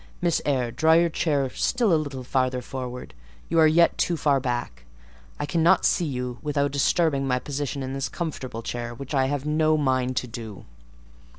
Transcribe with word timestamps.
Miss 0.19 0.41
Eyre, 0.47 0.71
draw 0.71 0.93
your 0.93 1.11
chair 1.11 1.47
still 1.51 1.93
a 1.93 1.93
little 1.93 2.23
farther 2.23 2.63
forward: 2.63 3.13
you 3.49 3.59
are 3.59 3.67
yet 3.67 3.99
too 3.99 4.17
far 4.17 4.39
back; 4.39 4.83
I 5.39 5.45
cannot 5.45 5.85
see 5.85 6.05
you 6.07 6.39
without 6.41 6.71
disturbing 6.71 7.27
my 7.27 7.37
position 7.37 7.83
in 7.83 7.93
this 7.93 8.09
comfortable 8.09 8.63
chair, 8.63 8.95
which 8.95 9.13
I 9.13 9.27
have 9.27 9.45
no 9.45 9.77
mind 9.77 10.17
to 10.17 10.25
do." 10.27 10.65